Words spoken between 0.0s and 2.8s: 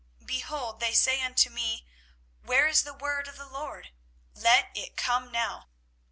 24:017:015 Behold, they say unto me, Where